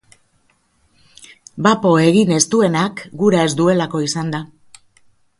[1.67, 4.41] Bapo egin ez duenak, gura ez duelako izan da.